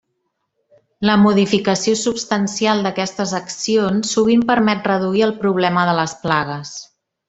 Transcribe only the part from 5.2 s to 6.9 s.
el problema de les plagues.